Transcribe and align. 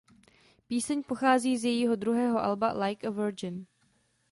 Píseň 0.67 1.03
pochází 1.03 1.57
z 1.57 1.65
jejího 1.65 1.95
druhého 1.95 2.39
alba 2.43 2.71
"Like 2.85 3.07
a 3.07 3.09
Virgin". 3.09 3.65